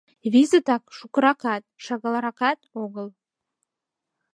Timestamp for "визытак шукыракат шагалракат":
0.33-2.59